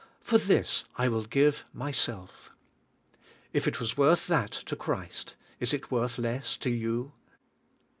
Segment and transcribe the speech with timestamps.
[0.23, 2.49] For this I will give myself."
[3.53, 7.11] If it was worth that to Christ, is it worth less to you?